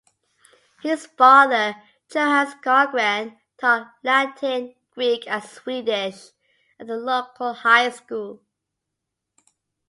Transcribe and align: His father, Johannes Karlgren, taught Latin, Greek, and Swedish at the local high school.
His 0.81 1.05
father, 1.05 1.75
Johannes 2.09 2.55
Karlgren, 2.55 3.37
taught 3.59 3.93
Latin, 4.03 4.73
Greek, 4.89 5.27
and 5.27 5.43
Swedish 5.43 6.31
at 6.79 6.87
the 6.87 6.97
local 6.97 7.53
high 7.53 7.91
school. 7.91 8.41